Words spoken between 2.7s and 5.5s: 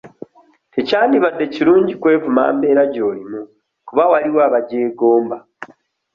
gy'olimu kuba waliwo abagyegomba.